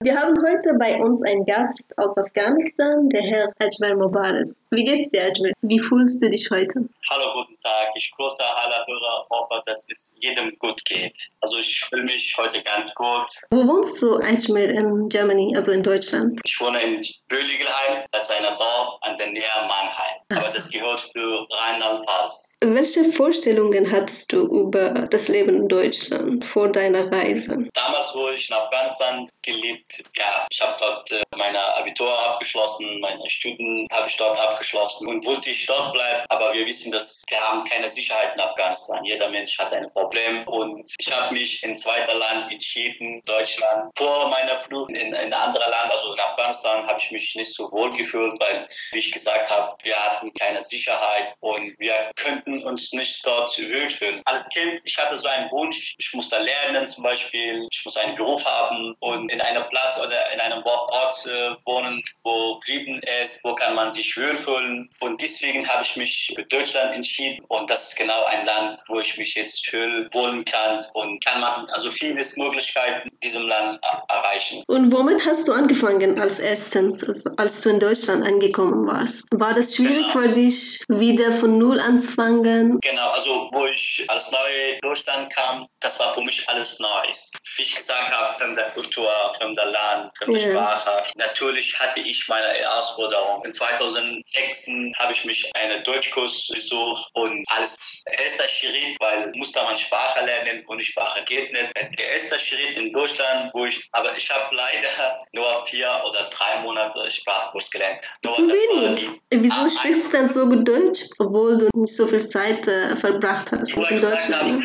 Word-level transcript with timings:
Wir 0.00 0.14
haben 0.16 0.32
heute 0.46 0.78
bei 0.78 0.94
uns 1.02 1.24
einen 1.24 1.44
Gast 1.44 1.92
aus 1.98 2.16
Afghanistan, 2.16 3.08
der 3.08 3.20
Herr 3.20 3.52
Ajmer 3.58 3.96
Mubaris. 3.96 4.62
Wie 4.70 4.84
geht's 4.84 5.10
dir, 5.10 5.24
Ajmer? 5.24 5.50
Wie 5.62 5.80
fühlst 5.80 6.22
du 6.22 6.30
dich 6.30 6.48
heute? 6.52 6.88
Hallo, 7.10 7.32
guten 7.34 7.58
Tag. 7.58 7.88
Ich 7.96 8.12
grüße 8.16 8.44
alle 8.44 8.86
Hörer. 8.86 9.26
Hoffe, 9.28 9.60
dass 9.66 9.88
es 9.90 10.14
jedem 10.20 10.56
gut 10.60 10.84
geht. 10.84 11.18
Also 11.40 11.58
ich 11.58 11.80
fühle 11.80 12.04
mich 12.04 12.32
heute 12.38 12.62
ganz 12.62 12.94
gut. 12.94 13.28
Wo 13.50 13.66
wohnst 13.66 14.00
du, 14.00 14.14
Ajmer, 14.18 14.68
in 14.68 15.08
Germany, 15.08 15.56
also 15.56 15.72
in 15.72 15.82
Deutschland? 15.82 16.40
Ich 16.44 16.60
wohne 16.60 16.80
in 16.80 17.02
Böhligelheim. 17.26 18.04
Das 18.12 18.22
ist 18.22 18.30
ein 18.30 18.44
Dorf 18.56 18.98
an 19.00 19.16
der 19.16 19.32
Nähe 19.32 19.50
Mannheim. 19.66 20.20
Aber 20.30 20.52
das 20.54 20.70
gehört 20.70 21.00
zu 21.00 21.18
Rheinland-Pfalz. 21.50 22.47
Welche 22.60 23.04
Vorstellungen 23.12 23.92
hattest 23.92 24.32
du 24.32 24.44
über 24.46 24.94
das 24.94 25.28
Leben 25.28 25.56
in 25.56 25.68
Deutschland 25.68 26.44
vor 26.44 26.68
deiner 26.72 27.10
Reise? 27.10 27.68
Damals, 27.72 28.12
wo 28.16 28.28
ich 28.30 28.50
in 28.50 28.56
Afghanistan 28.56 29.28
gelebt 29.42 30.04
ja, 30.16 30.46
ich 30.50 30.60
habe 30.60 30.76
dort 30.78 31.10
äh, 31.12 31.22
meine 31.36 31.60
Abitur 31.76 32.18
abgeschlossen, 32.30 32.98
meine 33.00 33.28
Studien 33.30 33.86
habe 33.92 34.08
ich 34.08 34.16
dort 34.16 34.38
abgeschlossen 34.38 35.08
und 35.08 35.24
wollte 35.24 35.50
ich 35.50 35.66
dort 35.66 35.92
bleiben. 35.92 36.24
Aber 36.28 36.52
wir 36.52 36.66
wissen, 36.66 36.92
dass 36.92 37.22
wir 37.28 37.40
haben 37.40 37.64
keine 37.64 37.88
Sicherheit 37.88 38.34
in 38.34 38.40
Afghanistan. 38.40 39.04
Jeder 39.04 39.30
Mensch 39.30 39.58
hat 39.58 39.72
ein 39.72 39.90
Problem 39.92 40.46
und 40.48 40.90
ich 40.98 41.12
habe 41.12 41.32
mich 41.32 41.62
in 41.62 41.76
zweiter 41.76 42.14
Land 42.14 42.52
entschieden, 42.52 43.22
Deutschland. 43.24 43.92
Vor 43.96 44.28
meiner 44.28 44.60
Flucht 44.60 44.90
in 44.90 45.14
ein 45.14 45.32
anderes 45.32 45.68
Land, 45.68 45.92
also 45.92 46.12
in 46.12 46.20
Afghanistan, 46.20 46.86
habe 46.86 46.98
ich 46.98 47.10
mich 47.12 47.34
nicht 47.36 47.54
so 47.54 47.70
wohl 47.70 47.92
gefühlt, 47.92 48.38
weil, 48.40 48.66
wie 48.92 48.98
ich 48.98 49.12
gesagt 49.12 49.48
habe, 49.48 49.76
wir 49.82 49.96
hatten 49.96 50.32
keine 50.34 50.60
Sicherheit 50.60 51.34
und 51.40 51.78
wir 51.78 52.10
könnten 52.16 52.47
uns 52.64 52.92
nicht 52.92 53.24
dort 53.26 53.56
wohlfühlen. 53.58 54.22
Als 54.24 54.48
Kind, 54.50 54.80
ich 54.84 54.96
hatte 54.98 55.16
so 55.16 55.28
einen 55.28 55.50
Wunsch, 55.50 55.94
ich 55.98 56.12
muss 56.14 56.30
da 56.30 56.38
lernen 56.38 56.86
zum 56.88 57.04
Beispiel, 57.04 57.66
ich 57.70 57.84
muss 57.84 57.96
einen 57.96 58.16
Beruf 58.16 58.44
haben 58.44 58.94
und 59.00 59.30
in 59.30 59.40
einer 59.40 59.62
Platz 59.64 59.98
oder 59.98 60.32
in 60.32 60.40
einem 60.40 60.62
Ort 60.64 61.26
äh, 61.26 61.54
wohnen, 61.64 62.02
wo 62.24 62.60
Frieden 62.64 63.00
ist, 63.22 63.42
wo 63.44 63.54
kann 63.54 63.74
man 63.74 63.92
sich 63.92 64.16
wohlfühlen. 64.16 64.88
Und 65.00 65.20
deswegen 65.20 65.68
habe 65.68 65.82
ich 65.82 65.96
mich 65.96 66.32
für 66.34 66.44
Deutschland 66.44 66.94
entschieden. 66.94 67.44
Und 67.48 67.70
das 67.70 67.90
ist 67.90 67.96
genau 67.96 68.24
ein 68.24 68.46
Land, 68.46 68.80
wo 68.88 69.00
ich 69.00 69.16
mich 69.18 69.34
jetzt 69.34 69.66
wohnen 69.72 70.44
kann 70.44 70.80
und 70.94 71.24
kann 71.24 71.40
man 71.40 71.68
also 71.70 71.90
vieles 71.90 72.36
Möglichkeiten 72.36 73.08
in 73.08 73.20
diesem 73.20 73.46
Land 73.46 73.80
erreichen. 74.08 74.62
Und 74.66 74.92
womit 74.92 75.24
hast 75.26 75.48
du 75.48 75.52
angefangen 75.52 76.20
als 76.20 76.38
erstens, 76.38 77.04
als 77.36 77.60
du 77.60 77.70
in 77.70 77.80
Deutschland 77.80 78.24
angekommen 78.24 78.86
warst? 78.86 79.26
War 79.32 79.54
das 79.54 79.74
schwierig 79.74 80.12
genau. 80.12 80.26
für 80.26 80.32
dich, 80.32 80.82
wieder 80.88 81.32
von 81.32 81.58
Null 81.58 81.80
anzufangen? 81.80 82.37
Genau, 82.80 83.10
also 83.10 83.48
wo 83.52 83.66
ich 83.66 84.04
als 84.08 84.30
neu 84.30 84.78
Deutschland 84.82 85.34
kam, 85.34 85.66
das 85.80 85.98
war 86.00 86.14
für 86.14 86.22
mich 86.22 86.48
alles 86.48 86.78
Neues. 86.80 87.32
Wie 87.56 87.62
ich 87.62 87.74
gesagt 87.74 88.10
habe, 88.10 88.38
von 88.42 88.56
der 88.56 88.70
Kultur, 88.70 89.10
von 89.40 89.54
der 89.54 89.66
Land, 89.66 90.12
die 90.26 90.32
yeah. 90.32 90.50
Sprache. 90.50 91.04
Natürlich 91.16 91.78
hatte 91.78 92.00
ich 92.00 92.26
meine 92.28 92.48
Herausforderung. 92.48 93.44
In 93.44 93.52
2006 93.52 94.66
habe 94.98 95.12
ich 95.12 95.24
mich 95.24 95.50
einen 95.54 95.82
Deutschkurs 95.84 96.48
besucht 96.52 97.10
und 97.14 97.44
als 97.48 98.02
erster 98.18 98.48
Schritt, 98.48 98.96
weil 99.00 99.30
musste 99.34 99.62
man 99.62 99.76
Sprache 99.76 100.24
lernen 100.24 100.64
und 100.66 100.84
Sprache 100.84 101.22
geht 101.24 101.52
nicht. 101.52 101.72
Der 101.98 102.12
erste 102.12 102.38
Schritt 102.38 102.76
in 102.76 102.92
Deutschland, 102.92 103.50
wo 103.54 103.66
ich, 103.66 103.88
aber 103.92 104.16
ich 104.16 104.30
habe 104.30 104.54
leider 104.54 105.24
nur 105.32 105.66
vier 105.66 105.88
oder 106.08 106.28
drei 106.30 106.62
Monate 106.62 107.10
Sprachkurs 107.10 107.70
gelernt. 107.70 108.00
Nur 108.24 108.34
so 108.34 108.42
wenig. 108.48 109.08
Wieso 109.30 109.68
sprichst 109.68 110.12
du 110.12 110.16
dann 110.16 110.28
so 110.28 110.46
gut 110.46 110.66
Deutsch, 110.66 111.02
obwohl 111.18 111.58
du 111.58 111.68
nicht 111.78 111.96
so 111.96 112.06
viel 112.06 112.27
Zeit 112.28 112.66
äh, 112.68 112.96
verbracht 112.96 113.50
hast 113.52 113.76
in 113.90 114.00
Deutschland? 114.00 114.64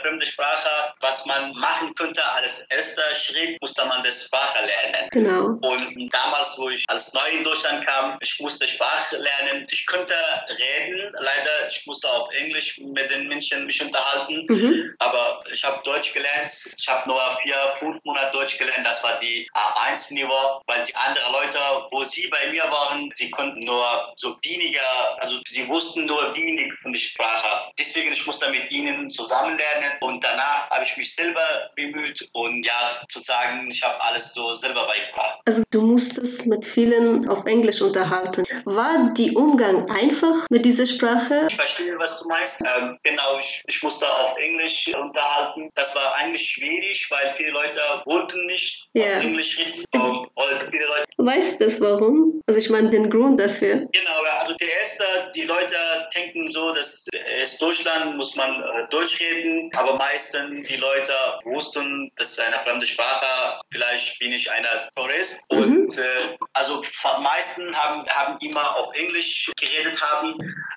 Fremden 0.00 0.26
Sprache, 0.26 0.94
was 1.00 1.26
man 1.26 1.52
machen 1.52 1.94
könnte 1.94 2.24
als 2.24 2.60
erster 2.70 3.14
Schritt, 3.14 3.60
musste 3.60 3.84
man 3.86 4.02
das 4.02 4.26
Sprache 4.26 4.64
lernen. 4.64 5.08
Genau. 5.10 5.44
Und 5.60 6.10
damals, 6.12 6.56
wo 6.58 6.70
ich 6.70 6.84
als 6.88 7.12
neu 7.12 7.28
in 7.30 7.44
Deutschland 7.44 7.86
kam, 7.86 8.18
ich 8.20 8.38
musste 8.40 8.66
Sprache 8.66 9.16
lernen. 9.16 9.66
Ich 9.70 9.86
konnte 9.86 10.14
reden, 10.48 11.12
leider, 11.18 11.68
ich 11.68 11.86
musste 11.86 12.08
auf 12.10 12.30
Englisch 12.32 12.78
mit 12.78 13.10
den 13.10 13.28
Menschen 13.28 13.66
mich 13.66 13.82
unterhalten. 13.82 14.46
Mhm. 14.48 14.94
Aber 14.98 15.40
ich 15.50 15.64
habe 15.64 15.82
Deutsch 15.84 16.12
gelernt. 16.12 16.52
Ich 16.76 16.88
habe 16.88 17.08
nur 17.08 17.20
vier, 17.42 17.72
fünf 17.74 18.02
Monate 18.04 18.32
Deutsch 18.32 18.58
gelernt. 18.58 18.86
Das 18.86 19.02
war 19.02 19.18
die 19.18 19.48
A1-Niveau, 19.54 20.62
weil 20.66 20.84
die 20.84 20.94
anderen 20.94 21.32
Leute, 21.32 21.58
wo 21.90 22.02
sie 22.04 22.28
bei 22.28 22.50
mir 22.50 22.64
waren, 22.64 23.10
sie 23.10 23.30
konnten 23.30 23.60
nur 23.60 24.12
so 24.16 24.36
weniger, 24.42 24.80
also 25.20 25.40
sie 25.46 25.68
wussten 25.68 26.06
nur 26.06 26.34
wenig 26.34 26.72
von 26.82 26.92
der 26.92 27.00
Sprache. 27.00 27.72
Deswegen, 27.78 28.12
ich 28.12 28.26
musste 28.26 28.48
mit 28.50 28.70
ihnen 28.70 29.10
zusammen 29.10 29.58
lernen. 29.58 29.87
Und 30.00 30.22
danach 30.24 30.70
habe 30.70 30.84
ich 30.84 30.96
mich 30.96 31.14
selber 31.14 31.70
bemüht 31.74 32.28
und 32.32 32.64
ja, 32.64 33.02
sozusagen, 33.08 33.68
ich 33.70 33.82
habe 33.82 34.00
alles 34.02 34.34
so 34.34 34.52
selber 34.54 34.86
beigebracht. 34.86 35.40
Also 35.44 35.62
du 35.70 35.82
musstest 35.82 36.46
mit 36.46 36.64
vielen 36.64 37.28
auf 37.28 37.44
Englisch 37.46 37.82
unterhalten. 37.82 38.44
War 38.64 39.12
die 39.14 39.32
Umgang 39.32 39.90
einfach 39.90 40.46
mit 40.50 40.64
dieser 40.64 40.86
Sprache? 40.86 41.46
Ich 41.48 41.56
verstehe, 41.56 41.98
was 41.98 42.20
du 42.20 42.28
meinst. 42.28 42.60
Ähm, 42.62 42.98
genau, 43.02 43.38
ich, 43.38 43.62
ich 43.66 43.82
musste 43.82 44.06
auf 44.06 44.36
Englisch 44.38 44.88
unterhalten. 44.94 45.70
Das 45.74 45.94
war 45.94 46.14
eigentlich 46.16 46.48
schwierig, 46.48 47.06
weil 47.10 47.34
viele 47.36 47.50
Leute 47.50 47.80
wollten 48.04 48.46
nicht 48.46 48.88
yeah. 48.94 49.18
auf 49.18 49.24
Englisch 49.24 49.58
reden. 49.58 49.84
Um, 49.94 50.28
viele 50.70 50.86
Leute 50.86 51.08
weißt 51.18 51.60
du 51.60 51.64
das 51.64 51.80
warum? 51.80 52.37
Also 52.48 52.60
ich 52.60 52.70
meine 52.70 52.88
den 52.88 53.10
Grund 53.10 53.38
dafür. 53.38 53.86
Genau, 53.92 54.18
also 54.48 54.54
der 54.54 54.78
erste, 54.78 55.04
die 55.34 55.42
Leute 55.42 55.76
denken 56.14 56.50
so, 56.50 56.72
dass 56.72 57.06
es 57.42 57.58
Deutschland 57.58 58.16
muss 58.16 58.36
man 58.36 58.54
äh, 58.54 58.88
Deutsch 58.90 59.20
reden, 59.20 59.70
aber 59.76 59.96
meistens 59.96 60.66
die 60.66 60.76
Leute 60.76 61.12
wussten, 61.44 62.10
das 62.16 62.30
ist 62.30 62.40
eine 62.40 62.56
fremde 62.64 62.86
Sprache. 62.86 63.60
Vielleicht 63.70 64.18
bin 64.18 64.32
ich 64.32 64.50
einer 64.50 64.88
Tourist 64.96 65.44
mhm. 65.52 65.58
und 65.58 65.98
äh, 65.98 66.36
also 66.54 66.82
meisten 67.22 67.76
haben, 67.76 68.08
haben 68.08 68.38
immer 68.40 68.76
auf 68.76 68.94
Englisch 68.94 69.50
geredet 69.60 70.00
haben, 70.00 70.34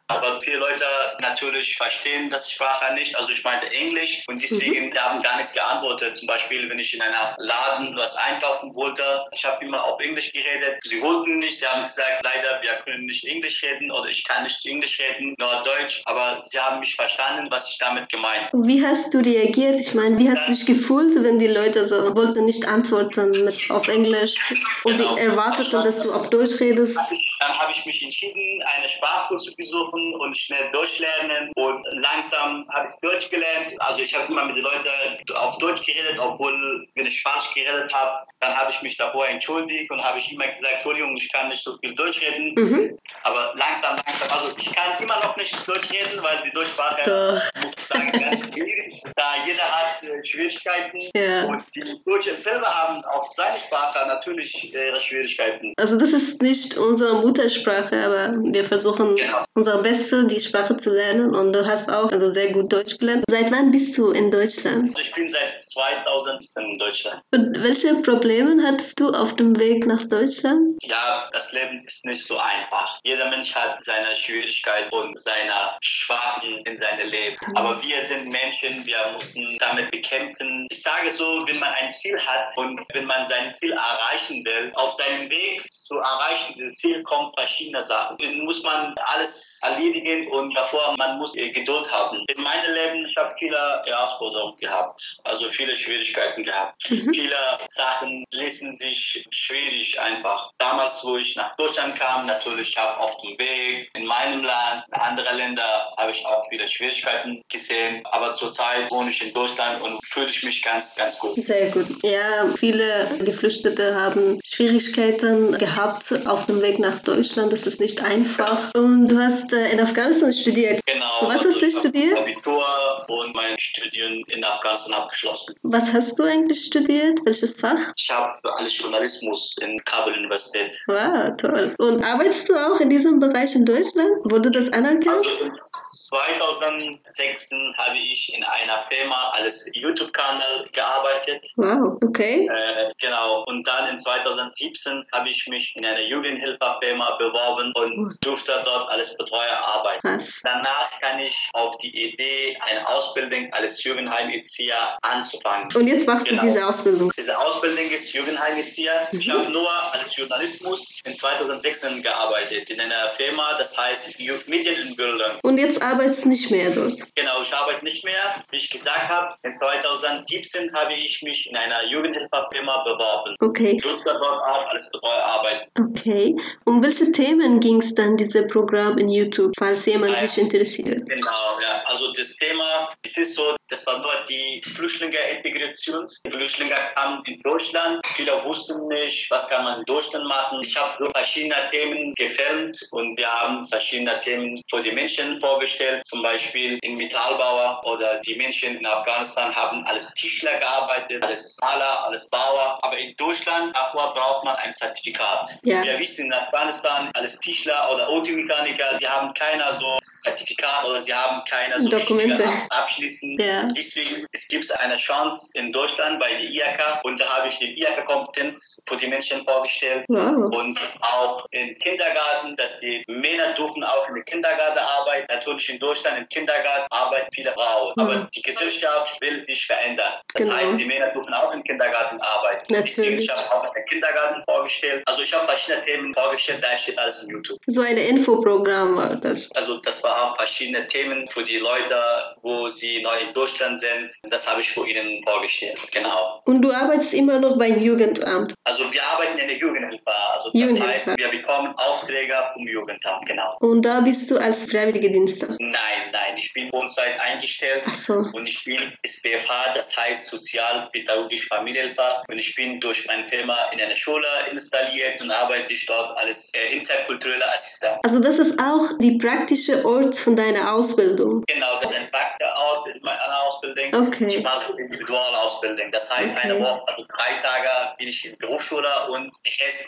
aber 0.07 0.41
viele 0.41 0.57
Leute 0.57 0.83
natürlich 1.21 1.77
verstehen 1.77 2.29
das 2.29 2.51
Sprache 2.51 2.93
nicht. 2.95 3.15
Also 3.17 3.31
ich 3.31 3.43
meinte 3.45 3.67
Englisch 3.67 4.23
und 4.27 4.43
deswegen 4.43 4.89
mhm. 4.89 4.97
haben 4.97 5.21
gar 5.21 5.37
nichts 5.37 5.53
geantwortet. 5.53 6.17
Zum 6.17 6.27
Beispiel, 6.27 6.69
wenn 6.69 6.79
ich 6.79 6.93
in 6.93 7.01
einer 7.01 7.33
Laden 7.37 7.95
was 7.95 8.17
einkaufen 8.17 8.75
wollte, 8.75 9.03
ich 9.31 9.45
habe 9.45 9.63
immer 9.63 9.83
auf 9.85 10.01
Englisch 10.01 10.33
geredet. 10.33 10.79
Sie 10.83 11.01
wollten 11.01 11.39
nicht, 11.39 11.60
sie 11.61 11.67
haben 11.67 11.83
gesagt, 11.83 12.23
leider, 12.23 12.61
wir 12.61 12.73
können 12.83 13.05
nicht 13.05 13.23
Englisch 13.25 13.63
reden 13.63 13.91
oder 13.91 14.09
ich 14.09 14.23
kann 14.25 14.43
nicht 14.43 14.65
Englisch 14.65 14.99
reden, 14.99 15.35
nur 15.37 15.63
Deutsch. 15.63 16.01
Aber 16.05 16.39
sie 16.41 16.59
haben 16.59 16.79
mich 16.79 16.95
verstanden, 16.95 17.47
was 17.51 17.69
ich 17.69 17.77
damit 17.77 18.09
gemeint 18.09 18.47
habe. 18.47 18.67
Wie 18.67 18.83
hast 18.85 19.13
du 19.13 19.19
reagiert? 19.19 19.79
Ich 19.79 19.93
meine, 19.93 20.17
wie 20.17 20.29
hast 20.29 20.47
du 20.47 20.51
dich 20.51 20.65
gefühlt, 20.65 21.13
wenn 21.23 21.37
die 21.37 21.47
Leute 21.47 21.85
so 21.85 22.15
wollten 22.15 22.45
nicht 22.45 22.67
antworten 22.67 23.31
mit, 23.45 23.69
auf 23.69 23.87
Englisch 23.87 24.35
und 24.83 24.97
genau. 24.97 25.15
erwarteten, 25.15 25.83
dass 25.83 26.01
du 26.01 26.11
auf 26.11 26.29
Deutsch 26.29 26.59
redest? 26.59 26.97
Dann 27.39 27.59
habe 27.59 27.71
ich 27.71 27.85
mich 27.85 28.01
entschieden, 28.03 28.63
eine 28.75 28.89
Sprachkurs 28.89 29.43
zu 29.43 29.55
besuchen 29.55 30.15
und 30.15 30.35
schnell 30.35 30.69
Deutsch 30.71 30.99
lernen 30.99 31.51
und 31.55 31.85
langsam 31.91 32.67
habe 32.73 32.87
ich 32.89 32.95
Deutsch 33.01 33.29
gelernt. 33.29 33.73
Also 33.79 34.01
ich 34.01 34.15
habe 34.15 34.31
immer 34.31 34.45
mit 34.45 34.55
den 34.55 34.63
Leuten 34.63 34.89
auf 35.35 35.57
Deutsch 35.59 35.85
geredet, 35.85 36.17
obwohl 36.19 36.87
wenn 36.95 37.05
ich 37.05 37.21
falsch 37.21 37.53
geredet 37.53 37.93
habe, 37.93 38.25
dann 38.39 38.55
habe 38.57 38.71
ich 38.71 38.81
mich 38.81 38.97
davor 38.97 39.27
entschuldigt 39.27 39.91
und 39.91 40.03
habe 40.03 40.17
ich 40.17 40.31
immer 40.31 40.47
gesagt, 40.47 40.73
Entschuldigung, 40.73 41.15
ich 41.15 41.31
kann 41.31 41.50
nicht 41.51 41.63
so 41.63 41.77
viel 41.77 41.95
Deutsch 41.95 42.21
reden. 42.21 42.53
Mhm. 42.55 42.97
Aber 43.23 43.53
langsam, 43.57 43.95
langsam, 44.05 44.29
also 44.31 44.55
ich 44.57 44.73
kann 44.73 45.01
immer 45.01 45.19
noch 45.23 45.35
nicht 45.37 45.67
Deutsch 45.67 45.91
reden, 45.91 46.21
weil 46.21 46.41
die 46.43 46.51
Deutschsprache, 46.51 47.01
Doch. 47.05 47.61
muss 47.61 47.73
ich 47.77 47.83
sagen, 47.83 48.11
ganz 48.11 48.51
schwierig. 48.51 49.03
Da 49.15 49.45
jeder 49.45 49.63
hat 49.63 50.03
äh, 50.03 50.23
Schwierigkeiten 50.23 50.99
ja. 51.15 51.45
und 51.45 51.63
die 51.75 51.83
Deutschen 52.05 52.35
selber 52.35 52.67
haben 52.67 53.03
auf 53.05 53.31
seine 53.31 53.59
Sprache 53.59 54.07
natürlich 54.07 54.73
ihre 54.73 54.99
Schwierigkeiten. 54.99 55.73
Also 55.77 55.97
das 55.97 56.13
ist 56.13 56.41
nicht 56.41 56.77
unsere 56.77 57.21
Muttersprache, 57.21 57.97
aber 58.03 58.35
wir 58.41 58.65
versuchen 58.65 59.15
genau. 59.15 59.43
unser 59.55 59.81
Bestes, 59.81 60.27
die 60.27 60.39
Sprache 60.39 60.75
zu 60.77 60.93
lernen 60.93 61.35
und 61.35 61.53
du 61.53 61.65
hast 61.65 61.89
auch 61.91 62.11
also 62.11 62.29
sehr 62.29 62.51
gut 62.53 62.71
Deutsch 62.71 62.97
gelernt. 62.97 63.23
Seit 63.29 63.51
wann 63.51 63.71
bist 63.71 63.97
du 63.97 64.11
in 64.11 64.31
Deutschland? 64.31 64.89
Also 64.89 65.01
ich 65.01 65.13
bin 65.13 65.29
seit 65.29 65.59
2000 65.59 66.43
in 66.57 66.77
Deutschland. 66.77 67.21
Und 67.33 67.61
welche 67.61 67.93
Probleme 68.01 68.61
hattest 68.63 68.99
du 68.99 69.09
auf 69.09 69.35
dem 69.35 69.59
Weg 69.59 69.85
nach 69.85 70.03
Deutschland? 70.03 70.77
Ja, 70.83 71.29
das 71.31 71.40
Leben 71.51 71.83
ist 71.85 72.05
nicht 72.05 72.25
so 72.25 72.37
einfach. 72.37 72.99
Jeder 73.03 73.29
Mensch 73.29 73.55
hat 73.55 73.83
seine 73.83 74.15
Schwierigkeiten 74.15 74.93
und 74.93 75.17
seine 75.17 75.77
Schwachen 75.81 76.57
in 76.65 76.77
seinem 76.77 77.09
Leben. 77.09 77.35
Mhm. 77.47 77.57
Aber 77.57 77.83
wir 77.83 78.01
sind 78.01 78.31
Menschen, 78.31 78.85
wir 78.85 79.11
müssen 79.13 79.57
damit 79.59 79.91
bekämpfen. 79.91 80.67
Ich 80.69 80.81
sage 80.81 81.11
so, 81.11 81.45
wenn 81.47 81.59
man 81.59 81.73
ein 81.73 81.89
Ziel 81.89 82.19
hat 82.19 82.55
und 82.57 82.81
wenn 82.93 83.05
man 83.05 83.25
sein 83.25 83.53
Ziel 83.53 83.71
erreichen 83.71 84.43
will, 84.45 84.71
auf 84.75 84.91
seinem 84.91 85.29
Weg 85.29 85.61
zu 85.71 85.97
erreichen, 85.97 86.53
dieses 86.55 86.75
Ziel 86.75 87.03
kommt 87.03 87.35
verschiedene 87.35 87.83
Sachen. 87.83 88.17
Dann 88.19 88.39
muss 88.39 88.63
man 88.63 88.95
alles 89.05 89.59
erledigen 89.63 90.27
und 90.31 90.53
davor 90.55 90.95
man 90.97 91.17
muss 91.17 91.33
Geduld 91.33 91.91
haben. 91.91 92.23
In 92.27 92.43
meinem 92.43 92.73
Leben, 92.73 93.05
ich 93.05 93.15
habe 93.17 93.31
viele 93.37 93.81
Herausforderungen 93.85 94.57
gehabt, 94.57 95.19
also 95.23 95.49
viele 95.49 95.75
Schwierigkeiten 95.75 96.43
gehabt. 96.43 96.89
Mhm. 96.89 97.13
Viele 97.13 97.35
Sachen 97.67 98.25
lassen 98.31 98.75
sich 98.75 99.25
schwierig 99.31 99.99
einfach. 99.99 100.51
Damals, 100.57 101.03
wo 101.03 101.17
ich 101.21 101.35
nach 101.35 101.55
Deutschland 101.55 101.97
kam, 101.97 102.25
natürlich 102.25 102.77
habe 102.77 102.99
auf 102.99 103.17
dem 103.17 103.37
Weg 103.37 103.89
in 103.95 104.05
meinem 104.05 104.43
Land, 104.43 104.85
in 104.87 104.93
anderen 104.93 105.37
Ländern, 105.37 105.65
habe 105.97 106.11
ich 106.11 106.25
auch 106.25 106.43
viele 106.49 106.67
Schwierigkeiten 106.67 107.41
gesehen. 107.51 108.01
Aber 108.11 108.33
zurzeit 108.33 108.89
wohne 108.91 109.09
ich 109.09 109.25
in 109.25 109.33
Deutschland 109.33 109.81
und 109.81 110.05
fühle 110.05 110.27
ich 110.27 110.43
mich 110.43 110.63
ganz, 110.63 110.95
ganz 110.95 111.19
gut. 111.19 111.41
Sehr 111.41 111.69
gut. 111.69 111.87
Ja, 112.03 112.53
viele 112.57 113.17
Geflüchtete 113.23 113.95
haben 113.95 114.39
Schwierigkeiten 114.43 115.57
gehabt 115.57 116.13
auf 116.25 116.45
dem 116.45 116.61
Weg 116.61 116.79
nach 116.79 116.99
Deutschland. 116.99 117.53
Das 117.53 117.65
ist 117.67 117.79
nicht 117.79 118.01
einfach. 118.01 118.73
Und 118.73 119.07
du 119.07 119.19
hast 119.19 119.53
äh, 119.53 119.71
in 119.71 119.79
Afghanistan 119.79 120.31
studiert. 120.31 120.81
Genau. 120.85 121.05
Was 121.21 121.43
hast 121.43 121.61
du 121.61 121.69
studiert? 121.69 122.19
Abitur 122.19 122.65
und 123.07 123.33
mein 123.33 123.57
Studium 123.59 124.23
in 124.27 124.43
Afghanistan 124.43 124.93
abgeschlossen. 124.93 125.55
Was 125.63 125.91
hast 125.93 126.17
du 126.17 126.23
eigentlich 126.23 126.65
studiert? 126.65 127.19
Welches 127.25 127.53
Fach? 127.53 127.79
Ich 127.95 128.09
habe 128.09 128.39
alles 128.55 128.77
Journalismus 128.77 129.57
in 129.61 129.77
Kabul 129.85 130.13
Universität. 130.13 130.73
Wow, 130.87 130.95
toll. 131.37 131.73
Und 131.77 132.03
arbeitest 132.03 132.49
du 132.49 132.55
auch 132.55 132.79
in 132.79 132.89
diesem 132.89 133.19
Bereich 133.19 133.55
in 133.55 133.65
Deutschland? 133.65 134.09
Wurde 134.23 134.51
das 134.51 134.71
anerkannt? 134.71 135.25
Also 135.25 136.00
2006 136.11 137.51
habe 137.77 137.97
ich 137.97 138.35
in 138.35 138.43
einer 138.43 138.83
Firma 138.83 139.29
als 139.33 139.69
YouTube-Kanal 139.73 140.67
gearbeitet. 140.73 141.47
Wow, 141.55 141.97
okay. 142.03 142.47
Äh, 142.47 142.91
genau. 143.01 143.45
Und 143.47 143.65
dann 143.65 143.87
in 143.87 143.97
2017 143.97 145.05
habe 145.13 145.29
ich 145.29 145.47
mich 145.47 145.73
in 145.77 145.85
einer 145.85 146.01
Jugendhilfefirma 146.01 147.15
beworben 147.17 147.71
und 147.75 148.17
durfte 148.19 148.51
dort 148.65 148.91
als 148.91 149.17
Betreuer 149.17 149.57
arbeiten. 149.75 150.01
Krass. 150.01 150.41
Danach 150.43 150.91
kann 150.99 151.19
ich 151.19 151.49
auf 151.53 151.77
die 151.77 152.11
Idee, 152.11 152.57
eine 152.59 152.85
Ausbildung 152.89 153.47
als 153.53 153.81
Jugendheimerzieher 153.81 154.97
anzufangen. 155.03 155.73
Und 155.73 155.87
jetzt 155.87 156.07
machst 156.07 156.25
genau. 156.25 156.41
du 156.41 156.47
diese 156.47 156.67
Ausbildung? 156.67 157.13
Diese 157.17 157.39
Ausbildung 157.39 157.89
ist 157.89 158.11
Jugendheimerzieher. 158.11 159.07
Mhm. 159.11 159.19
Ich 159.19 159.29
habe 159.29 159.49
nur 159.49 159.71
als 159.93 160.13
Journalismus 160.15 160.99
in 161.05 161.15
2016 161.15 162.01
gearbeitet 162.01 162.69
in 162.69 162.81
einer 162.81 163.13
Firma, 163.15 163.55
das 163.57 163.77
heißt 163.77 164.19
Medienbildung. 164.19 165.39
Und 165.43 165.57
jetzt 165.57 165.81
arbeitest 165.81 166.00
du 166.05 166.29
nicht 166.29 166.51
mehr 166.51 166.71
dort? 166.71 167.01
Genau, 167.15 167.41
ich 167.41 167.53
arbeite 167.53 167.83
nicht 167.83 168.03
mehr. 168.05 168.43
Wie 168.49 168.57
ich 168.57 168.69
gesagt 168.69 169.09
habe, 169.09 169.35
in 169.43 169.53
2017 169.53 170.73
habe 170.73 170.93
ich 170.93 171.21
mich 171.23 171.49
in 171.49 171.57
einer 171.57 171.85
Jugendhilfefirma 171.89 172.83
beworben. 172.83 173.35
Okay. 173.39 173.77
Dort 173.81 174.07
auch 174.07 174.67
als 174.67 174.91
Betreuer 174.91 175.23
arbeiten. 175.23 175.71
Okay. 175.79 176.35
Um 176.65 176.81
welche 176.83 177.11
Themen 177.11 177.59
ging 177.59 177.79
es 177.79 177.93
dann, 177.95 178.17
dieses 178.17 178.47
Programm 178.47 178.97
in 178.97 179.09
YouTube, 179.09 179.51
falls 179.57 179.85
jemand 179.85 180.13
Nein. 180.13 180.27
sich 180.27 180.43
interessiert? 180.43 181.01
Genau, 181.07 181.59
ja. 181.61 181.83
Also 181.85 182.11
das 182.11 182.35
Thema, 182.37 182.89
es 183.03 183.17
ist 183.17 183.35
so, 183.35 183.55
das 183.71 183.87
war 183.87 183.99
nur 183.99 184.11
die 184.27 184.61
Flüchtlinge-Integration. 184.75 186.05
Die 186.25 186.31
Flüchtlinge 186.31 186.75
kamen 186.95 187.23
in 187.25 187.39
Deutschland. 187.41 188.01
Viele 188.15 188.43
wussten 188.43 188.87
nicht, 188.87 189.31
was 189.31 189.47
kann 189.47 189.63
man 189.63 189.79
in 189.79 189.85
Deutschland 189.85 190.27
machen. 190.27 190.59
Ich 190.61 190.75
habe 190.75 190.91
so 190.99 191.07
verschiedene 191.15 191.55
Themen 191.71 192.13
gefilmt 192.15 192.77
und 192.91 193.17
wir 193.17 193.27
haben 193.27 193.65
verschiedene 193.67 194.19
Themen 194.19 194.61
für 194.69 194.81
die 194.81 194.91
Menschen 194.91 195.39
vorgestellt. 195.39 196.05
Zum 196.05 196.21
Beispiel 196.21 196.77
in 196.81 196.97
Metallbauer 196.97 197.81
oder 197.85 198.19
die 198.19 198.35
Menschen 198.35 198.77
in 198.77 198.85
Afghanistan 198.85 199.55
haben 199.55 199.81
als 199.85 200.13
Tischler 200.15 200.59
gearbeitet, 200.59 201.23
als 201.23 201.57
Maler, 201.61 202.05
als 202.07 202.29
Bauer. 202.29 202.77
Aber 202.81 202.97
in 202.97 203.15
Deutschland, 203.15 203.73
davor 203.73 204.13
braucht 204.13 204.43
man 204.43 204.57
ein 204.57 204.73
Zertifikat. 204.73 205.47
Ja. 205.63 205.81
Wir 205.83 205.97
wissen 205.97 206.25
in 206.25 206.33
Afghanistan 206.33 207.09
als 207.13 207.39
Tischler 207.39 207.89
oder 207.93 208.09
Automechaniker, 208.09 208.97
die 208.97 209.07
haben 209.07 209.33
keiner 209.33 209.71
so 209.71 209.97
Zertifikat 210.23 210.83
oder 210.85 210.99
sie 210.99 211.13
haben 211.13 211.41
keine 211.45 211.79
so 211.79 211.89
Dokumente 211.89 212.45
abschließen. 212.69 213.39
Ja. 213.39 213.60
Deswegen 213.69 214.25
es 214.31 214.47
gibt 214.47 214.71
eine 214.79 214.97
Chance 214.97 215.51
in 215.55 215.71
Deutschland 215.71 216.19
bei 216.19 216.29
der 216.29 216.41
IAK 216.41 217.03
und 217.03 217.19
da 217.19 217.25
habe 217.37 217.47
ich 217.47 217.57
die 217.57 217.79
IAK-Kompetenz 217.79 218.83
für 218.87 218.97
die 218.97 219.07
Menschen 219.07 219.43
vorgestellt 219.43 220.05
wow. 220.07 220.49
und 220.53 220.77
auch 221.01 221.45
im 221.51 221.77
Kindergarten, 221.79 222.55
dass 222.55 222.79
die 222.79 223.03
Männer 223.07 223.53
dürfen 223.53 223.83
auch 223.83 224.07
in 224.09 224.15
der 224.15 224.23
Kindergarten 224.23 224.79
arbeiten. 224.79 225.25
Natürlich 225.29 225.69
in 225.69 225.79
Deutschland 225.79 226.17
im 226.17 226.27
Kindergarten 226.27 226.87
arbeiten 226.89 227.27
viele 227.33 227.53
Frauen, 227.53 227.93
mhm. 227.95 228.03
aber 228.03 228.29
die 228.35 228.41
Gesellschaft 228.41 229.19
will 229.21 229.39
sich 229.39 229.65
verändern. 229.65 230.13
Das 230.33 230.43
genau. 230.43 230.55
heißt, 230.55 230.77
die 230.77 230.85
Männer 230.85 231.07
dürfen 231.07 231.33
auch 231.33 231.53
im 231.53 231.63
Kindergarten 231.63 232.19
arbeiten. 232.21 232.73
Natürlich. 232.73 232.95
Deswegen 232.95 233.17
ich 233.19 233.29
habe 233.29 233.67
auch 233.67 233.73
den 233.73 233.85
Kindergarten 233.85 234.41
vorgestellt. 234.43 235.03
Also 235.05 235.21
ich 235.21 235.33
habe 235.33 235.45
verschiedene 235.45 235.83
Themen 235.83 236.13
vorgestellt, 236.13 236.63
da 236.63 236.77
steht 236.77 236.97
alles 236.97 237.23
in 237.23 237.29
YouTube. 237.29 237.59
So 237.67 237.81
ein 237.81 237.97
Infoprogramm 237.97 238.95
war 238.95 239.15
das. 239.15 239.51
Also 239.55 239.77
das 239.77 240.03
war 240.03 240.31
auch 240.31 240.35
verschiedene 240.35 240.85
Themen 240.87 241.27
für 241.27 241.43
die 241.43 241.57
Leute, 241.57 241.95
wo 242.41 242.67
sie 242.67 243.01
neu 243.01 243.17
in 243.27 243.33
Deutschland 243.51 243.79
sind. 243.79 244.13
Das 244.29 244.47
habe 244.49 244.61
ich 244.61 244.69
für 244.69 244.87
ihnen 244.87 245.23
vorgestellt. 245.23 245.79
Genau. 245.93 246.41
Und 246.45 246.61
du 246.61 246.71
arbeitest 246.71 247.13
immer 247.13 247.39
noch 247.39 247.57
beim 247.57 247.81
Jugendamt? 247.81 248.53
Also 248.63 248.91
wir 248.91 249.03
arbeiten 249.03 249.37
in 249.37 249.47
der 249.47 249.57
Jugendhilfe. 249.57 250.01
Also 250.33 250.51
das 250.51 250.61
Jugendhilfe. 250.61 250.93
heißt, 250.93 251.17
wir 251.17 251.29
bekommen 251.29 251.73
Aufträge 251.77 252.35
vom 252.53 252.67
Jugendamt, 252.67 253.25
genau. 253.25 253.57
Und 253.59 253.83
da 253.83 254.01
bist 254.01 254.29
du 254.31 254.37
als 254.37 254.69
freiwillige 254.71 255.11
Dienste? 255.11 255.47
Nein, 255.59 256.11
nein, 256.11 256.35
ich 256.37 256.53
bin 256.53 256.69
Vollzeit 256.69 257.19
eingestellt 257.19 257.83
so. 257.93 258.13
und 258.13 258.47
ich 258.47 258.63
bin 258.63 258.79
SPFH, 259.03 259.73
das 259.75 259.95
heißt 259.97 260.27
Sozialpädagogisch 260.27 261.47
Familienhelfer 261.47 262.23
und 262.27 262.37
ich 262.37 262.55
bin 262.55 262.79
durch 262.79 263.05
meine 263.07 263.27
Firma 263.27 263.55
in 263.71 263.81
einer 263.81 263.95
Schule 263.95 264.27
installiert 264.51 265.19
und 265.21 265.31
arbeite 265.31 265.73
ich 265.73 265.85
dort 265.85 266.17
als 266.17 266.51
äh, 266.53 266.73
interkultureller 266.73 267.53
Assistent. 267.53 267.97
Also 268.03 268.19
das 268.19 268.39
ist 268.39 268.59
auch 268.59 268.97
die 268.99 269.17
praktische 269.17 269.85
Ort 269.85 270.15
von 270.15 270.35
deiner 270.35 270.73
Ausbildung? 270.73 271.43
Genau, 271.47 271.75
das 271.81 271.91
ist 271.91 271.97
ein 271.97 272.11
praktischer 272.11 272.53
Ort 272.55 272.87
Ausbildung. 273.31 274.07
Okay. 274.07 274.27
Ich 274.27 274.43
mache 274.43 274.73
Individualausbildung, 274.77 275.91
das 275.91 276.09
heißt 276.11 276.35
okay. 276.35 276.49
eine 276.49 276.59
Woche, 276.59 276.81
also 276.87 277.05
drei 277.07 277.33
Tage 277.41 277.95
bin 277.97 278.07
ich 278.07 278.25
in 278.25 278.37
Berufsschule 278.37 278.87
und 279.09 279.31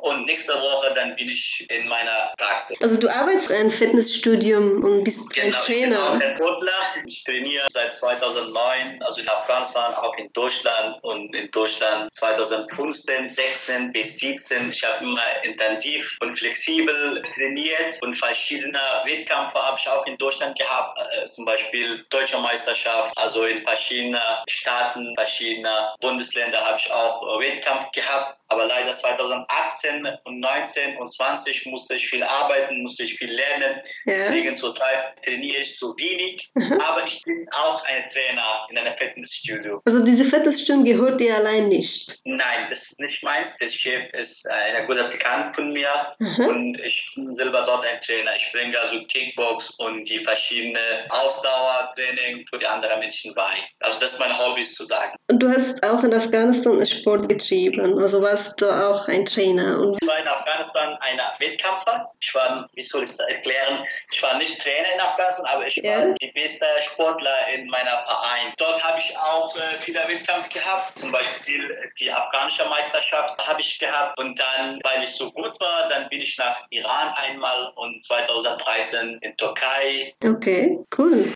und 0.01 0.25
nächste 0.25 0.53
Woche 0.53 0.93
dann 0.93 1.15
bin 1.15 1.29
ich 1.29 1.65
in 1.69 1.87
meiner 1.87 2.33
Praxis. 2.37 2.77
Also 2.81 2.99
du 2.99 3.09
arbeitest 3.09 3.49
in 3.49 3.55
einem 3.57 3.71
Fitnessstudium 3.71 4.83
und 4.83 5.03
bist 5.03 5.33
genau, 5.33 5.57
ein 5.57 5.63
Trainer. 5.63 6.13
Ich 6.13 6.37
bin 6.37 6.45
auch 6.45 6.61
ein. 6.61 7.03
Ich 7.05 7.23
trainiere 7.23 7.67
seit 7.69 7.95
2009, 7.95 9.01
also 9.03 9.21
in 9.21 9.29
Afghanistan, 9.29 9.93
auch 9.95 10.15
in 10.17 10.31
Deutschland 10.33 11.03
und 11.03 11.35
in 11.35 11.49
Deutschland 11.51 12.13
2015, 12.13 13.29
16 13.29 13.91
bis 13.91 14.17
17. 14.19 14.71
Ich 14.71 14.83
habe 14.83 15.03
immer 15.03 15.21
intensiv 15.43 16.17
und 16.21 16.37
flexibel 16.37 17.21
trainiert 17.21 17.99
und 18.01 18.15
verschiedene 18.15 18.79
Wettkämpfe 19.05 19.59
habe 19.59 19.77
ich 19.79 19.87
auch 19.89 20.05
in 20.05 20.17
Deutschland 20.17 20.57
gehabt, 20.57 20.99
äh, 20.99 21.25
zum 21.25 21.45
Beispiel 21.45 22.03
Deutsche 22.09 22.37
Meisterschaft, 22.39 23.17
also 23.17 23.32
in 23.41 23.57
verschiedenen 23.63 24.21
Staaten, 24.47 25.13
verschiedene 25.15 25.93
Bundesländer 25.99 26.63
habe 26.63 26.77
ich 26.77 26.91
auch 26.91 27.39
Wettkampf 27.39 27.91
gehabt. 27.91 28.37
Aber 28.53 28.67
leider 28.67 28.93
2018 28.93 30.07
und 30.25 30.39
19 30.39 30.97
und 30.97 31.07
20 31.07 31.65
musste 31.65 31.95
ich 31.95 32.07
viel 32.07 32.21
arbeiten, 32.21 32.83
musste 32.83 33.03
ich 33.03 33.15
viel 33.15 33.33
lernen. 33.33 33.81
Ja. 34.05 34.13
Deswegen 34.13 34.55
zurzeit 34.55 35.15
trainiere 35.23 35.61
ich 35.61 35.79
so 35.79 35.95
wenig. 35.97 36.51
Mhm. 36.53 36.73
Aber 36.73 37.03
ich 37.03 37.23
bin 37.23 37.47
auch 37.51 37.83
ein 37.85 38.07
Trainer 38.09 38.67
in 38.69 38.77
einem 38.77 38.95
Fitnessstudio. 38.95 39.81
Also 39.85 40.03
diese 40.03 40.23
Fitnessstudio 40.23 40.83
gehört 40.83 41.19
dir 41.19 41.35
allein 41.35 41.67
nicht? 41.67 42.19
Nein, 42.25 42.67
das 42.69 42.91
ist 42.91 42.99
nicht 42.99 43.23
meins. 43.23 43.57
Der 43.57 43.67
Chef 43.67 44.13
ist 44.13 44.47
ein 44.47 44.85
guter 44.85 45.09
Bekannt 45.09 45.47
von 45.55 45.73
mir 45.73 45.89
mhm. 46.19 46.45
und 46.45 46.81
ich 46.81 47.11
bin 47.15 47.31
selber 47.33 47.63
dort 47.65 47.85
ein 47.87 47.99
Trainer. 48.01 48.35
Ich 48.35 48.51
bringe 48.51 48.77
also 48.79 49.03
Kickbox 49.05 49.71
und 49.79 50.07
die 50.07 50.19
verschiedenen 50.19 51.09
Ausdauertraining 51.09 52.45
für 52.47 52.59
die 52.59 52.67
anderen 52.67 52.99
Menschen 52.99 53.33
bei. 53.33 53.53
Also 53.79 53.99
das 53.99 54.13
ist 54.13 54.19
mein 54.19 54.37
Hobby 54.37 54.63
zu 54.63 54.85
sagen. 54.85 55.15
Und 55.27 55.41
du 55.41 55.49
hast 55.49 55.83
auch 55.83 56.03
in 56.03 56.13
Afghanistan 56.13 56.85
Sport 56.85 57.29
getrieben. 57.29 57.99
Also 57.99 58.21
was 58.21 58.42
warst 58.43 58.61
du 58.61 58.69
auch 58.69 59.07
ein 59.07 59.25
Trainer. 59.25 59.79
Und 59.79 59.97
ich 60.01 60.07
war 60.07 60.19
in 60.19 60.27
Afghanistan 60.27 60.97
ein 60.99 61.17
Wettkämpfer. 61.39 62.11
Ich 62.19 62.35
war, 62.35 62.69
wie 62.73 62.81
soll 62.81 63.03
ich 63.03 63.09
das 63.09 63.19
erklären, 63.19 63.85
ich 64.11 64.21
war 64.21 64.37
nicht 64.37 64.61
Trainer 64.61 64.93
in 64.93 64.99
Afghanistan, 64.99 65.45
aber 65.45 65.65
ich 65.65 65.75
ja. 65.77 65.99
war 65.99 66.13
die 66.13 66.31
beste 66.33 66.65
Sportler 66.79 67.47
in 67.53 67.67
meiner 67.67 68.03
Verein. 68.03 68.53
Dort 68.57 68.83
habe 68.83 68.99
ich 68.99 69.17
auch 69.17 69.55
äh, 69.55 69.79
viele 69.79 69.99
Wettkämpfe 70.07 70.49
gehabt, 70.49 70.99
zum 70.99 71.11
Beispiel 71.11 71.91
die 71.99 72.11
afghanische 72.11 72.65
Meisterschaft 72.65 73.37
habe 73.37 73.61
ich 73.61 73.79
gehabt 73.79 74.19
und 74.19 74.37
dann, 74.37 74.79
weil 74.83 75.03
ich 75.03 75.11
so 75.11 75.31
gut 75.31 75.59
war, 75.59 75.87
dann 75.89 76.09
bin 76.09 76.21
ich 76.21 76.37
nach 76.37 76.63
Iran 76.69 77.13
einmal 77.15 77.71
und 77.75 78.03
2013 78.03 79.19
in 79.21 79.37
Türkei. 79.37 80.13
Okay, 80.23 80.79
cool. 80.97 81.31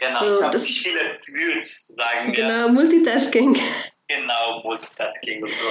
Genau, 0.00 0.18
so, 0.18 0.36
ich 0.36 0.42
habe 0.42 0.58
viele 0.58 1.18
Gefühls, 1.18 1.86
sagen 1.88 2.34
wir. 2.34 2.44
Genau, 2.44 2.68
Multitasking. 2.68 3.58
Genau, 4.08 4.62
Multitasking 4.62 5.42
und 5.42 5.52
so. 5.52 5.66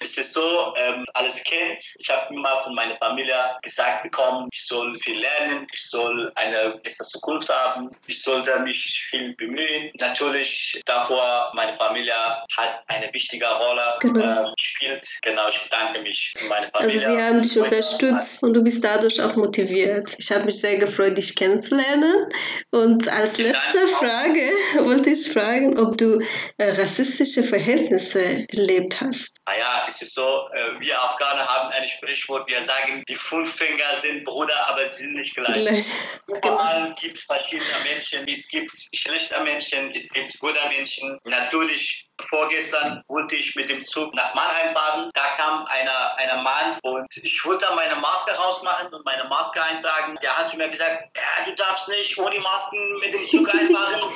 Es 0.00 0.18
ist 0.18 0.34
so, 0.34 0.74
ähm, 0.76 1.06
alles 1.14 1.42
Kind, 1.42 1.80
ich 1.98 2.10
habe 2.10 2.34
immer 2.34 2.54
von 2.58 2.74
meiner 2.74 2.96
Familie 2.98 3.34
gesagt 3.62 4.02
bekommen, 4.02 4.48
ich 4.52 4.66
soll 4.66 4.94
viel 4.96 5.20
lernen, 5.20 5.66
ich 5.72 5.88
soll 5.88 6.30
eine 6.34 6.78
bessere 6.82 7.06
Zukunft 7.06 7.48
haben, 7.48 7.90
ich 8.06 8.22
sollte 8.22 8.58
mich 8.60 9.06
viel 9.08 9.34
bemühen. 9.36 9.90
Natürlich, 10.00 10.82
davor, 10.84 11.50
meine 11.54 11.74
Familie 11.76 12.12
hat 12.58 12.82
eine 12.88 13.12
wichtige 13.14 13.46
Rolle 13.46 13.96
genau. 14.00 14.48
äh, 14.48 14.52
gespielt. 14.54 15.06
Genau, 15.22 15.48
ich 15.48 15.62
bedanke 15.62 16.02
mich 16.02 16.34
für 16.36 16.44
meine 16.46 16.66
also 16.74 16.90
Familie. 16.90 17.06
Also 17.06 17.16
sie 17.16 17.22
haben 17.22 17.42
dich 17.42 17.58
unterstützt 17.58 18.42
und 18.42 18.52
du 18.52 18.62
bist 18.62 18.84
dadurch 18.84 19.18
auch 19.22 19.34
motiviert. 19.36 20.14
Ich 20.18 20.30
habe 20.30 20.44
mich 20.44 20.60
sehr 20.60 20.76
gefreut, 20.76 21.16
dich 21.16 21.34
kennenzulernen. 21.34 22.30
Und 22.70 23.08
als 23.08 23.38
letzte 23.38 23.86
Frage 23.98 24.50
wollte 24.80 25.08
ich 25.10 25.32
fragen, 25.32 25.78
ob 25.78 25.96
du 25.96 26.20
äh, 26.58 26.72
rassistische 26.72 27.42
Verhältnisse 27.42 27.77
Erlebnisse 27.78 28.46
erlebt 28.50 29.00
hast? 29.00 29.36
Naja, 29.46 29.84
es 29.88 30.02
ist 30.02 30.14
so, 30.14 30.46
äh, 30.52 30.80
wir 30.80 31.00
Afghaner 31.00 31.46
haben 31.46 31.70
ein 31.72 31.86
Sprichwort, 31.88 32.48
wir 32.48 32.60
sagen, 32.60 33.02
die 33.08 33.16
fünf 33.16 33.54
Finger 33.54 33.94
sind 33.94 34.24
Bruder, 34.24 34.68
aber 34.68 34.86
sie 34.86 35.04
sind 35.04 35.14
nicht 35.14 35.34
gleich. 35.34 35.54
gleich. 35.54 35.86
Überall 36.26 36.82
genau. 36.82 36.94
gibt 37.00 37.16
es 37.16 37.24
verschiedene 37.24 37.66
Menschen, 37.84 38.26
es 38.28 38.48
gibt 38.48 38.70
schlechte 38.92 39.40
Menschen, 39.42 39.92
es 39.94 40.08
gibt 40.10 40.38
gute 40.38 40.68
Menschen. 40.68 41.18
Natürlich 41.24 42.08
vorgestern 42.20 43.02
wollte 43.08 43.36
ich 43.36 43.54
mit 43.54 43.70
dem 43.70 43.82
Zug 43.82 44.12
nach 44.14 44.34
Mannheim 44.34 44.72
fahren. 44.74 45.10
Da 45.14 45.24
kam 45.36 45.64
einer, 45.66 46.16
einer 46.16 46.42
Mann 46.42 46.78
und 46.82 47.06
ich 47.16 47.44
wollte 47.44 47.66
meine 47.74 47.96
Maske 47.96 48.32
rausmachen 48.32 48.92
und 48.92 49.04
meine 49.04 49.24
Maske 49.24 49.62
eintragen. 49.62 50.16
Der 50.22 50.36
hat 50.36 50.48
zu 50.48 50.56
mir 50.56 50.68
gesagt, 50.68 51.16
ja, 51.16 51.44
du 51.44 51.54
darfst 51.54 51.88
nicht 51.88 52.18
ohne 52.18 52.38
Masken 52.40 52.98
mit 52.98 53.14
dem 53.14 53.24
Zug 53.24 53.48
einfahren. 53.54 54.12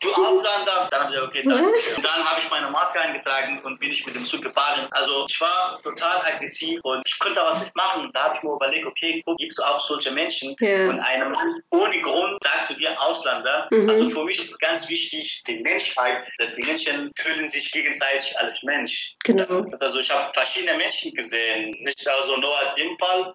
Du 0.00 0.12
Ausländer. 0.44 0.88
Dann 0.90 1.00
haben 1.00 1.10
sie 1.10 1.18
okay, 1.18 1.42
dann. 1.44 1.64
Und 1.64 1.74
dann 2.04 2.24
habe 2.24 2.40
ich 2.40 2.50
meine 2.50 2.70
Maske 2.70 3.00
eingetragen 3.00 3.60
und 3.62 3.78
bin 3.80 3.90
ich 3.90 4.06
mit 4.06 4.14
dem 4.14 4.24
Zug 4.24 4.42
gefahren. 4.42 4.86
Also 4.90 5.26
ich 5.28 5.40
war 5.40 5.80
total 5.82 6.20
aggressiv 6.24 6.80
und 6.82 7.02
ich 7.06 7.18
konnte 7.18 7.40
was 7.40 7.60
nicht 7.60 7.74
machen. 7.74 8.10
Da 8.12 8.24
habe 8.24 8.36
ich 8.36 8.42
mir 8.42 8.52
überlegt, 8.52 8.86
okay, 8.86 9.22
guck, 9.24 9.38
gibt 9.38 9.52
es 9.52 9.60
auch 9.60 9.80
solche 9.80 10.10
Menschen 10.10 10.54
yeah. 10.60 10.88
und 10.88 11.00
einem 11.00 11.34
ohne 11.70 12.00
Grund 12.02 12.42
sagt 12.42 12.66
zu 12.66 12.74
dir 12.74 13.00
Ausländer. 13.00 13.68
Mhm. 13.70 13.88
Also 13.88 14.08
für 14.10 14.24
mich 14.24 14.38
ist 14.38 14.58
ganz 14.60 14.88
wichtig, 14.88 15.42
die 15.46 15.60
Menschheit, 15.60 16.22
dass 16.38 16.54
die 16.54 16.62
Menschen 16.62 17.10
fühlen 17.16 17.48
sich 17.48 17.70
gegenseitig 17.72 18.38
als 18.38 18.62
Mensch. 18.62 19.16
Genau. 19.24 19.66
Also 19.80 20.00
ich 20.00 20.10
habe 20.10 20.32
verschiedene 20.32 20.76
Menschen 20.76 21.12
gesehen, 21.14 21.76
nicht 21.80 22.06
also 22.08 22.36
nur 22.36 22.56
dem 22.76 22.96
Fall. 22.98 23.34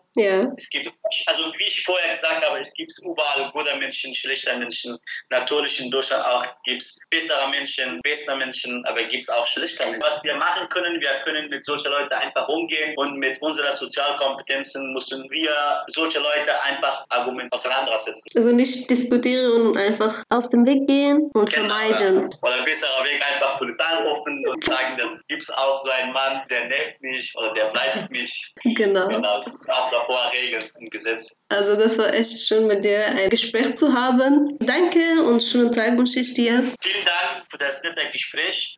Es 0.55 0.69
gibt, 0.69 0.91
also 1.27 1.43
wie 1.57 1.63
ich 1.63 1.83
vorher 1.85 2.11
gesagt 2.11 2.45
habe, 2.45 2.59
es 2.59 2.73
gibt 2.73 2.91
überall 3.03 3.51
gute 3.51 3.75
Menschen, 3.77 4.13
schlechte 4.13 4.55
Menschen. 4.57 4.97
Natürlich 5.29 5.79
in 5.79 5.89
Deutschland 5.91 6.25
auch 6.25 6.45
gibt 6.63 6.81
es 6.81 6.98
bessere 7.09 7.49
Menschen, 7.49 7.99
bessere 8.03 8.37
Menschen, 8.37 8.85
aber 8.85 9.03
gibt 9.03 9.23
es 9.23 9.29
auch 9.29 9.47
schlechte 9.47 9.83
Menschen. 9.85 10.01
Was 10.01 10.23
wir 10.23 10.35
machen 10.35 10.67
können, 10.69 10.99
wir 10.99 11.09
können 11.23 11.49
mit 11.49 11.65
solchen 11.65 11.91
Leuten 11.91 12.13
einfach 12.13 12.47
umgehen 12.47 12.93
und 12.97 13.17
mit 13.17 13.41
unseren 13.41 13.75
Sozialkompetenzen 13.75 14.93
müssen 14.93 15.23
wir 15.29 15.83
solche 15.87 16.19
Leute 16.19 16.61
einfach 16.63 17.05
Argumente 17.09 17.51
auseinandersetzen. 17.51 18.29
Also 18.35 18.51
nicht 18.51 18.89
diskutieren 18.89 19.51
und 19.51 19.77
einfach 19.77 20.23
aus 20.29 20.49
dem 20.49 20.65
Weg 20.65 20.87
gehen 20.87 21.29
und 21.33 21.51
genau, 21.51 21.67
vermeiden. 21.67 22.29
Oder 22.41 22.55
ein 22.55 22.63
besserer 22.63 23.03
Weg 23.03 23.21
einfach 23.33 23.57
Polizei 23.57 23.83
anrufen 23.83 24.45
und 24.47 24.63
sagen, 24.63 24.97
das 24.99 25.21
gibt 25.27 25.41
es 25.41 25.49
auch 25.51 25.77
so 25.77 25.89
einen 25.89 26.13
Mann, 26.13 26.41
der 26.49 26.67
nervt 26.67 27.01
mich 27.01 27.33
oder 27.37 27.53
der 27.53 27.65
bleibt 27.65 28.09
mich. 28.11 28.53
Genau. 28.79 29.07
Genau, 29.07 29.33
das 29.33 29.47
ist 29.47 29.71
auch 29.71 29.89
davor 29.89 30.31
Regeln 30.31 30.63
im 30.79 30.89
Gesetz. 30.89 31.41
Also 31.49 31.75
das 31.75 31.97
war 31.97 32.13
echt 32.13 32.47
schön 32.47 32.67
mit 32.67 32.85
dir 32.85 33.05
ein 33.05 33.29
Gespräch 33.29 33.75
zu 33.75 33.93
haben. 33.93 34.57
Danke 34.59 35.21
und 35.23 35.41
schönen 35.43 35.73
Tag 35.73 35.97
wünsche 35.97 36.19
ich 36.19 36.33
dir. 36.33 36.63
Vielen 36.91 37.05
Dank 37.05 37.45
für 37.51 37.57
das 37.59 37.83
nette 37.83 38.09
Gespräch. 38.09 38.75